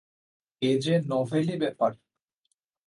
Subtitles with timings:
[0.61, 1.91] এ যে নভেলি ব্যাপার!